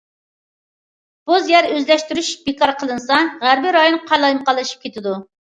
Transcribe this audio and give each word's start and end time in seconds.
بوز 1.31 1.51
يەر 1.51 1.67
ئۆزلەشتۈرۈش 1.73 2.31
بىكار 2.47 2.73
قىلىنسا، 2.81 3.21
غەربىي 3.45 3.75
رايون 3.79 4.01
قالايمىقانلىشىپ 4.09 4.83
كېتىدۇ. 4.91 5.17